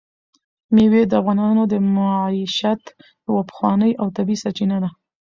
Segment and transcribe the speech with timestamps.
[0.73, 2.83] مېوې د افغانانو د معیشت
[3.27, 4.89] یوه پخوانۍ او طبیعي سرچینه ده.